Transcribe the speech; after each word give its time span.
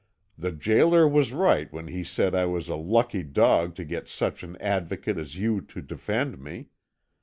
The 0.35 0.51
gaoler 0.51 1.07
was 1.07 1.31
right 1.31 1.71
when 1.71 1.85
he 1.85 2.03
said 2.03 2.33
I 2.33 2.47
was 2.47 2.67
a 2.67 2.75
lucky 2.75 3.21
dog 3.21 3.75
to 3.75 3.83
get 3.85 4.07
such 4.07 4.41
an 4.41 4.57
Advocate 4.59 5.19
as 5.19 5.37
you 5.37 5.61
to 5.61 5.79
defend 5.79 6.39
me. 6.39 6.69